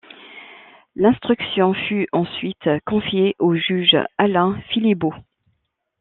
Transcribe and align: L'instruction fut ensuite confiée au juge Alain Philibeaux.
L'instruction 0.95 1.75
fut 1.75 2.07
ensuite 2.11 2.67
confiée 2.87 3.35
au 3.37 3.53
juge 3.53 3.95
Alain 4.17 4.59
Philibeaux. 4.71 5.13